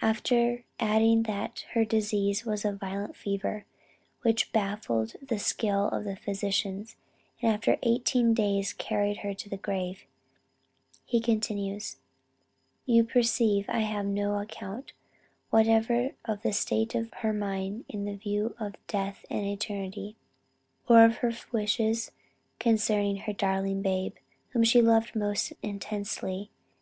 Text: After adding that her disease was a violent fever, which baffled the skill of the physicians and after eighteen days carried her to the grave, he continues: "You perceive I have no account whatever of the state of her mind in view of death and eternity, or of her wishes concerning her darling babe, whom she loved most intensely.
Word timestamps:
After 0.00 0.64
adding 0.80 1.24
that 1.24 1.66
her 1.72 1.84
disease 1.84 2.46
was 2.46 2.64
a 2.64 2.72
violent 2.72 3.14
fever, 3.14 3.66
which 4.22 4.50
baffled 4.50 5.12
the 5.20 5.38
skill 5.38 5.88
of 5.88 6.04
the 6.04 6.16
physicians 6.16 6.96
and 7.42 7.52
after 7.52 7.76
eighteen 7.82 8.32
days 8.32 8.72
carried 8.72 9.18
her 9.18 9.34
to 9.34 9.50
the 9.50 9.58
grave, 9.58 10.04
he 11.04 11.20
continues: 11.20 11.98
"You 12.86 13.04
perceive 13.04 13.66
I 13.68 13.80
have 13.80 14.06
no 14.06 14.38
account 14.38 14.94
whatever 15.50 16.12
of 16.24 16.40
the 16.40 16.54
state 16.54 16.94
of 16.94 17.12
her 17.18 17.34
mind 17.34 17.84
in 17.86 18.16
view 18.16 18.54
of 18.58 18.76
death 18.86 19.26
and 19.28 19.44
eternity, 19.44 20.16
or 20.88 21.04
of 21.04 21.16
her 21.16 21.30
wishes 21.52 22.10
concerning 22.58 23.16
her 23.18 23.34
darling 23.34 23.82
babe, 23.82 24.14
whom 24.52 24.64
she 24.64 24.80
loved 24.80 25.14
most 25.14 25.52
intensely. 25.62 26.50